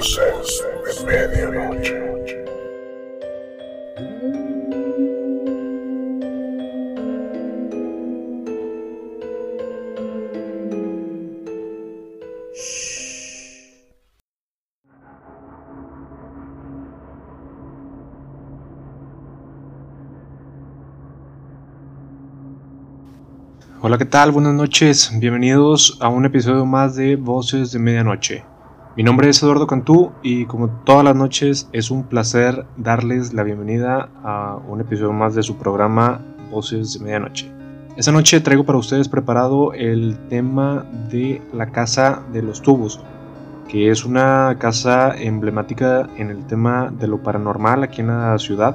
[0.00, 1.94] Medianoche.
[23.82, 24.30] Hola, ¿qué tal?
[24.32, 25.10] Buenas noches.
[25.18, 28.49] Bienvenidos a un episodio más de Voces de Medianoche.
[28.96, 33.44] Mi nombre es Eduardo Cantú y como todas las noches es un placer darles la
[33.44, 37.48] bienvenida a un episodio más de su programa Voces de Medianoche.
[37.96, 43.00] Esta noche traigo para ustedes preparado el tema de la Casa de los Tubos,
[43.68, 48.74] que es una casa emblemática en el tema de lo paranormal aquí en la ciudad.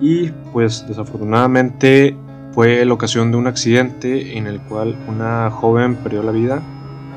[0.00, 2.16] Y pues desafortunadamente
[2.52, 6.62] fue la ocasión de un accidente en el cual una joven perdió la vida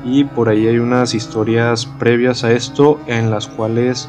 [0.02, 4.08] y por ahí hay unas historias previas a esto en las cuales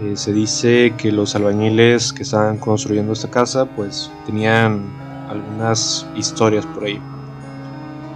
[0.00, 4.90] eh, se dice que los albañiles que estaban construyendo esta casa pues tenían
[5.28, 6.98] algunas historias por ahí.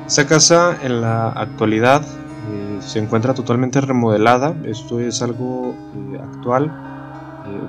[0.07, 2.03] Esta casa en la actualidad
[2.49, 6.71] eh, se encuentra totalmente remodelada, esto es algo eh, actual,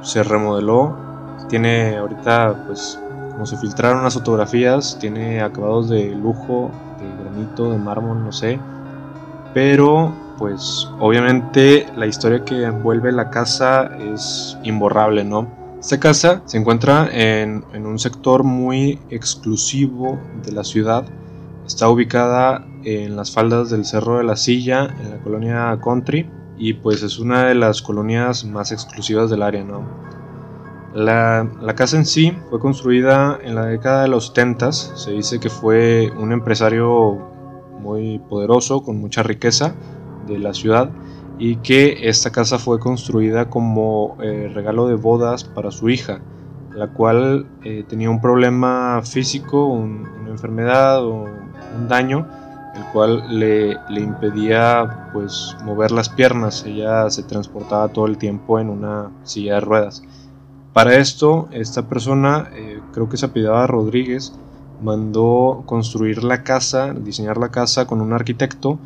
[0.02, 0.96] se remodeló,
[1.50, 3.00] tiene ahorita pues
[3.38, 8.60] como se filtraron las fotografías, tiene acabados de lujo, de granito, de mármol, no sé.
[9.54, 15.48] Pero, pues, obviamente la historia que envuelve la casa es imborrable, ¿no?
[15.80, 21.06] Esta casa se encuentra en, en un sector muy exclusivo de la ciudad.
[21.66, 26.74] Está ubicada en las faldas del Cerro de la Silla, en la colonia Country, y
[26.74, 29.86] pues es una de las colonias más exclusivas del área, ¿no?
[30.94, 34.72] La, casa en sí fue construida en la década de los 70.
[34.72, 37.37] Se dice que fue un empresario
[37.80, 39.76] muy poderoso, con mucha riqueza
[40.28, 40.90] de la ciudad,
[41.40, 46.20] y que esta casa fue construida como eh, regalo de bodas para su hija,
[46.74, 52.28] la cual eh, tenía un problema físico, una enfermedad o un daño,
[52.76, 56.64] el cual le, le impedía pues mover las piernas.
[56.66, 60.04] Ella se transportaba todo el tiempo en una silla de ruedas.
[60.74, 64.38] Para esto, esta persona, eh, creo que se apellidaba Rodríguez,
[64.82, 68.80] mandó construir la casa, diseñar la casa con un arquitecto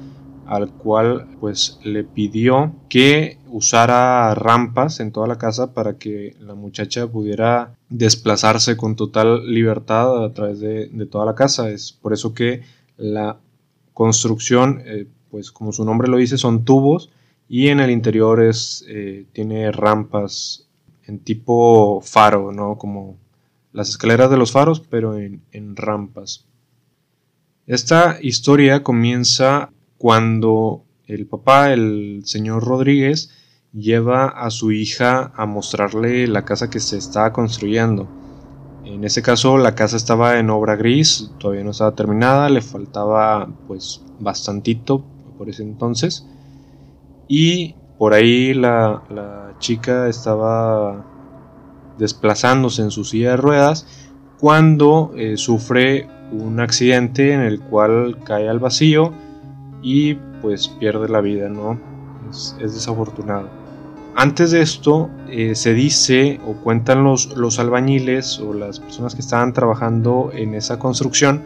[0.52, 6.56] al cual pues le pidió que usara rampas en toda la casa para que la
[6.56, 11.70] muchacha pudiera desplazarse con total libertad a través de, toda la casa.
[11.70, 12.64] Es por eso que
[12.98, 13.38] la
[13.94, 17.12] construcción, eh, pues como su nombre lo dice, son tubos
[17.48, 20.68] y en el interior es, eh, tiene rampas
[21.08, 22.78] en tipo faro, ¿no?
[22.78, 23.16] Como
[23.74, 26.46] las escaleras de los faros, pero en, rampas.
[27.68, 33.32] Esta historia comienza cuando el papá, el señor Rodríguez,
[33.74, 38.08] lleva a su hija a mostrarle la casa que se estaba construyendo.
[38.84, 43.48] En ese caso la casa estaba en obra gris, todavía no estaba terminada, le faltaba
[43.68, 45.06] pues bastantito
[45.38, 46.26] por ese entonces.
[47.28, 51.06] Y por ahí la, chica estaba
[51.98, 53.86] desplazándose en su silla de ruedas
[54.40, 59.14] cuando eh, sufre un accidente en el cual cae al vacío
[59.82, 61.80] y pues pierde la vida, ¿no?
[62.30, 63.50] Es, desafortunado.
[64.16, 69.22] Antes de esto eh, se dice o cuentan los, los albañiles o las personas que
[69.22, 71.44] estaban trabajando en esa construcción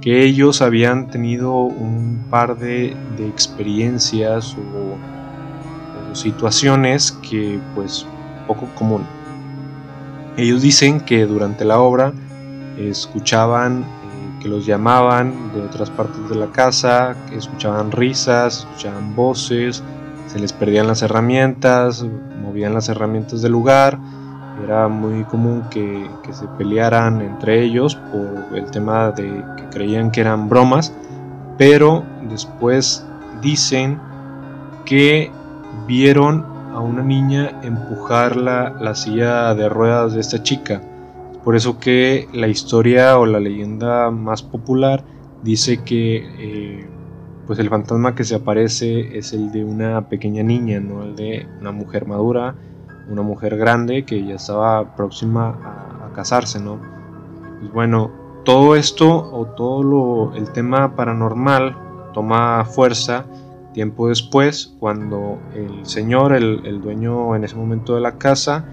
[0.00, 5.14] que ellos habían tenido un par de, de experiencias o
[6.14, 8.06] situaciones que pues
[8.46, 9.06] poco común.
[10.36, 12.12] Ellos dicen que durante la obra
[12.76, 19.14] escuchaban eh, que los llamaban de otras partes de la casa, que escuchaban risas, escuchaban
[19.14, 19.82] voces,
[20.26, 22.04] se les perdían las herramientas,
[22.42, 23.98] movían las herramientas del lugar.
[24.64, 30.10] Era muy común que, que se pelearan entre ellos por el tema de que creían
[30.10, 30.92] que eran bromas,
[31.58, 33.04] pero después
[33.40, 34.00] dicen
[34.84, 35.30] que
[35.86, 40.82] vieron a una niña empujar la, silla de ruedas de esta chica.
[41.44, 45.04] Por eso que la historia o la leyenda más popular
[45.42, 46.86] dice que eh,
[47.46, 51.46] pues el fantasma que se aparece es el de una pequeña niña, no el de
[51.60, 52.56] una mujer madura,
[53.08, 56.78] una mujer grande que ya estaba próxima a, casarse, ¿no?
[57.60, 58.10] Pues bueno,
[58.44, 61.76] todo esto o todo lo, el tema paranormal
[62.12, 63.26] toma fuerza
[63.74, 68.64] Tiempo después, cuando el señor, el, dueño en ese momento de la casa,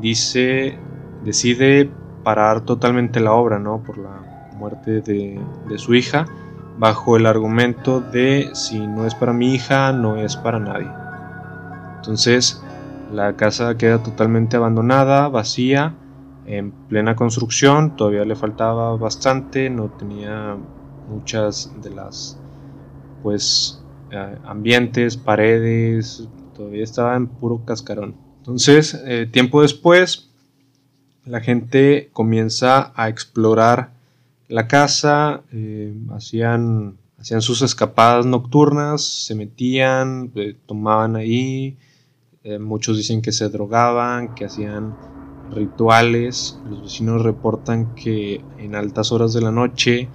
[0.00, 0.78] dice,
[1.24, 1.90] decide
[2.24, 3.82] parar totalmente la obra, ¿no?
[3.82, 6.24] Por la muerte de, de su hija,
[6.78, 10.90] bajo el argumento de si no es para mi hija, no es para nadie.
[11.96, 12.64] Entonces
[13.12, 15.94] la casa queda totalmente abandonada, vacía,
[16.46, 20.56] en plena construcción, todavía le faltaba bastante, no tenía
[21.08, 22.40] muchas de las
[23.22, 23.79] pues
[24.10, 28.16] eh, ambientes, paredes, todavía estaba en puro cascarón.
[28.38, 30.30] Entonces, eh, tiempo después,
[31.24, 33.92] la gente comienza a explorar
[34.48, 40.32] la casa, eh, hacían, hacían sus escapadas nocturnas, se metían,
[40.66, 41.76] tomaban ahí,
[42.58, 44.96] muchos dicen que se drogaban, que hacían
[45.54, 50.08] rituales, los vecinos reportan que en altas horas de la noche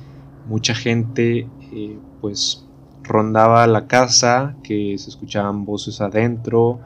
[0.48, 1.48] mucha gente
[2.20, 2.65] pues
[3.08, 6.80] rondaba la casa, que se escuchaban voces adentro,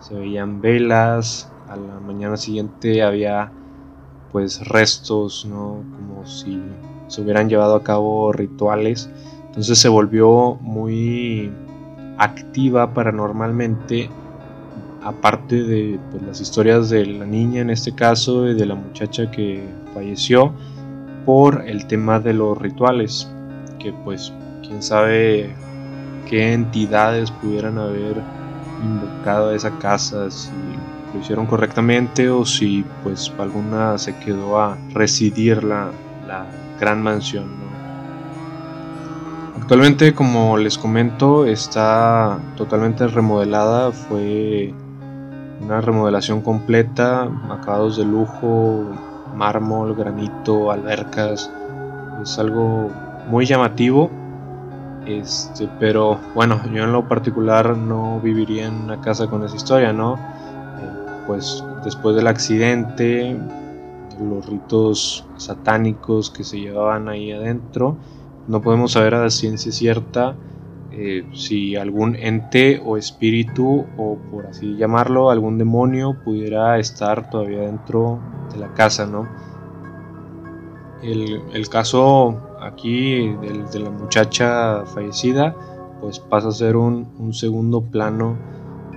[0.00, 3.52] se veían velas, a la mañana siguiente había
[4.32, 5.82] pues restos, ¿no?
[5.96, 6.62] Como si
[7.08, 9.10] se hubieran llevado a cabo rituales.
[9.46, 11.50] Entonces se volvió muy
[12.18, 14.10] activa paranormalmente,
[15.02, 19.30] aparte de pues, las historias de la niña en este caso y de la muchacha
[19.30, 20.52] que falleció
[21.24, 23.28] por el tema de los rituales,
[23.78, 24.32] que pues
[24.66, 25.54] quién sabe
[26.28, 28.20] qué entidades pudieran haber
[28.82, 30.50] invocado a esa casa, si
[31.14, 35.90] lo hicieron correctamente o si pues alguna se quedó a residir la,
[36.26, 36.46] la
[36.80, 37.44] gran mansión.
[39.60, 44.72] Actualmente, como les comento, está totalmente remodelada, fue
[45.60, 48.84] una remodelación completa, acabados de lujo,
[49.34, 51.50] mármol, granito, albercas,
[52.22, 52.90] es algo
[53.28, 54.10] muy llamativo
[55.06, 59.92] este, pero bueno, yo en lo particular no viviría en una casa con esa historia,
[59.92, 60.14] ¿no?
[60.14, 63.38] Eh, pues después del accidente,
[64.20, 67.96] los ritos satánicos que se llevaban ahí adentro,
[68.48, 70.34] no podemos saber a la ciencia cierta
[70.90, 77.60] eh, si algún ente o espíritu, o por así llamarlo, algún demonio pudiera estar todavía
[77.60, 78.18] dentro
[78.52, 79.28] de la casa, ¿no?
[81.02, 83.28] El, el caso aquí
[83.72, 85.54] de, la muchacha fallecida,
[86.00, 88.36] pues pasa a ser un, segundo plano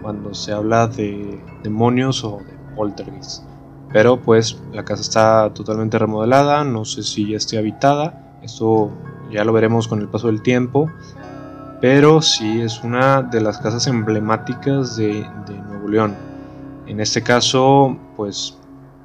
[0.02, 3.44] cuando se habla de demonios o de poltergeist.
[3.92, 8.92] Pero pues la casa está totalmente remodelada, no sé si ya esté habitada, esto
[9.32, 10.92] ya lo veremos con el paso del tiempo,
[11.82, 16.16] pero sí es una de las casas emblemáticas de, de Nuevo León.
[16.86, 18.58] En este caso, pues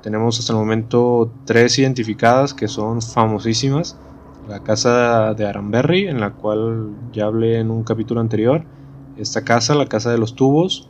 [0.03, 3.97] tenemos hasta el momento tres identificadas que son famosísimas
[4.49, 8.65] la casa de Aranberry, en la cual ya hablé en un capítulo anterior.
[9.17, 10.89] Esta casa, la casa de los tubos,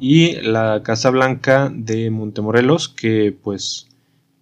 [0.00, 3.86] y la Casa Blanca de Montemorelos, que pues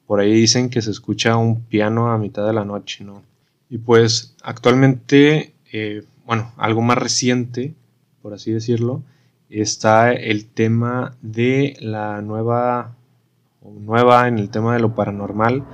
[0.06, 3.22] por ahí dicen que se escucha un piano a mitad de la noche, ¿no?
[3.68, 7.74] Y pues actualmente, eh, bueno, algo más reciente,
[8.22, 9.02] por así decirlo,
[9.50, 12.94] está el tema de la nueva,
[13.62, 15.64] nueva en el tema de lo paranormal,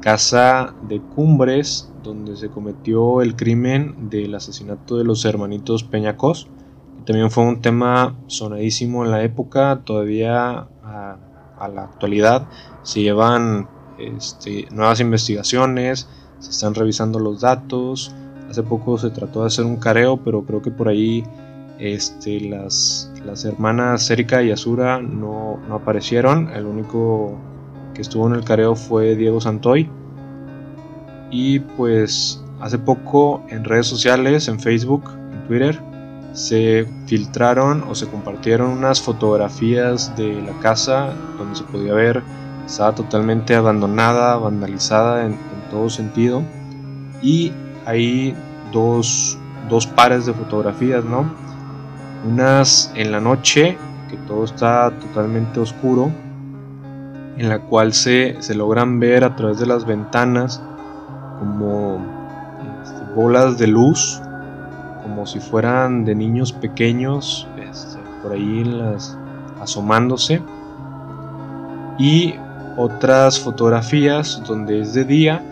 [0.00, 6.48] Casa de Cumbres donde se cometió el crimen del asesinato de los hermanitos Peñacos.
[7.04, 11.18] También fue un tema sonadísimo en la época, todavía a,
[11.74, 12.46] la actualidad
[12.82, 13.68] se llevan
[13.98, 16.08] este, nuevas investigaciones,
[16.38, 18.14] se están revisando los datos.
[18.48, 21.24] Hace poco se trató de hacer un careo, pero creo que por ahí
[21.78, 23.10] este, las,
[23.44, 26.48] hermanas Erika y Azura no, no aparecieron.
[26.50, 27.36] El único
[27.98, 29.90] que estuvo en el careo fue Diego Santoy
[31.32, 35.80] y pues hace poco en redes sociales, en Facebook, en Twitter,
[36.32, 42.22] se filtraron o se compartieron unas fotografías de la casa donde se podía ver,
[42.64, 45.36] estaba totalmente abandonada, vandalizada en,
[45.68, 46.44] todo sentido.
[47.20, 47.52] Y
[47.84, 48.32] hay
[48.72, 49.36] dos,
[49.68, 51.28] dos pares de fotografías, ¿no?
[52.24, 53.76] Unas en la noche,
[54.08, 56.12] que todo está totalmente oscuro,
[57.38, 60.60] en la cual se, se logran ver a través de las ventanas
[61.38, 62.04] como
[62.82, 64.20] este, bolas de luz,
[65.02, 69.16] como si fueran de niños pequeños, este, por ahí las,
[69.60, 70.42] asomándose.
[71.96, 72.34] Y
[72.76, 75.42] otras fotografías donde es de día,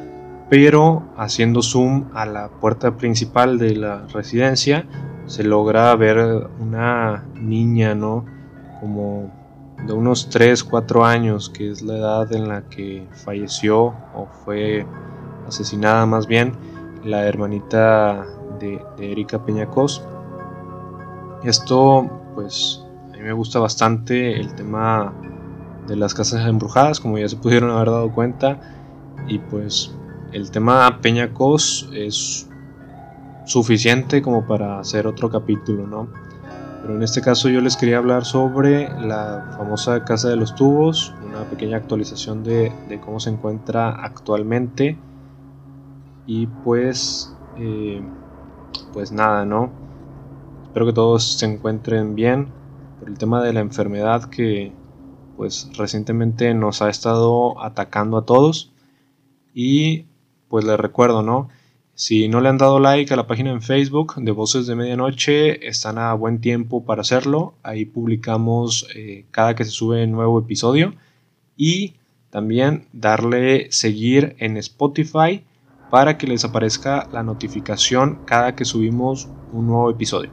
[0.51, 4.87] pero haciendo zoom a la puerta principal de la residencia,
[5.27, 8.25] se logra ver una niña, ¿no?
[8.81, 9.31] Como
[9.85, 14.87] de unos 3, 4 años, que es la edad en la que falleció o fue
[15.47, 16.53] asesinada más bien,
[17.05, 18.27] la hermanita
[18.59, 20.03] de, Erika Peñacos.
[21.45, 25.13] Esto, pues, a mí me gusta bastante el tema
[25.87, 28.61] de las casas embrujadas, como ya se pudieron haber dado cuenta.
[29.29, 29.95] Y pues,
[30.33, 32.49] el tema Peñacos es
[33.45, 36.09] suficiente como para hacer otro capítulo, ¿no?
[36.87, 41.13] Pero en este caso yo les quería hablar sobre la famosa Casa de los Tubos,
[41.27, 42.71] una pequeña actualización de,
[43.05, 44.97] cómo se encuentra actualmente.
[46.29, 48.01] Y pues, eh,
[48.93, 49.73] pues nada, ¿no?
[50.63, 52.53] Espero que todos se encuentren bien
[53.01, 54.73] por el tema de la enfermedad que
[55.37, 58.73] pues recientemente nos ha estado atacando a todos.
[59.53, 60.07] Y
[60.47, 61.49] pues les recuerdo, ¿no?
[61.99, 65.67] Si no le han dado like a la página en Facebook de Voces de Medianoche,
[65.67, 67.55] están a buen tiempo para hacerlo.
[67.63, 70.93] Ahí publicamos eh, cada que se sube nuevo episodio.
[71.57, 71.95] Y
[72.29, 75.43] también darle seguir en Spotify
[75.91, 80.29] para que les aparezca la notificación cada que subimos un nuevo episodio.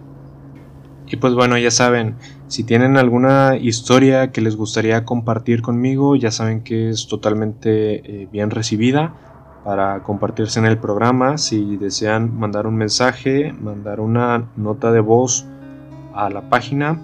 [1.08, 2.17] Y pues bueno, ya saben,
[2.48, 8.27] si tienen alguna historia que les gustaría compartir conmigo, ya saben que es totalmente eh,
[8.29, 9.32] bien recibida
[9.63, 11.38] para compartirse en el programa.
[11.38, 15.46] Si desean mandar un mensaje, mandar una nota de voz
[16.13, 17.00] a la página,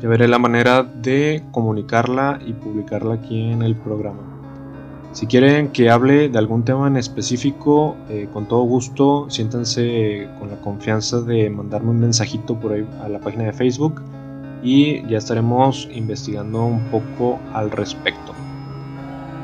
[0.00, 4.20] ya veré la manera de comunicarla y publicarla aquí en el programa.
[5.12, 10.50] Si quieren que hable de algún tema en específico, eh, con todo gusto, siéntanse con
[10.50, 14.02] la confianza de mandarme un mensajito por ahí a la página de Facebook
[14.62, 18.27] y ya estaremos investigando un poco al respecto.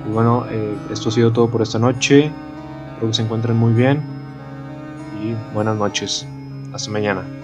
[0.08, 2.30] Y bueno, eh, esto ha sido todo por esta noche.
[2.88, 4.02] Espero que se encuentren muy bien
[5.22, 6.26] y buenas noches.
[6.72, 7.43] Hasta mañana.